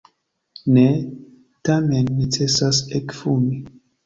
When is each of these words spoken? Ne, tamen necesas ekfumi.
Ne, 0.77 0.85
tamen 1.69 2.09
necesas 2.23 2.81
ekfumi. 3.03 3.63